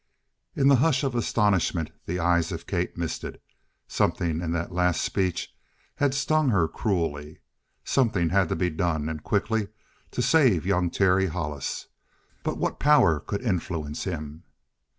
[0.55, 3.39] In the hush of astonishment, the eyes of Kate misted.
[3.87, 5.53] Something in that last speech
[5.97, 7.37] had stung her cruelly.
[7.83, 9.67] Something had to be done, and quickly,
[10.09, 11.85] to save young Terry Hollis.
[12.41, 14.41] But what power could influence him?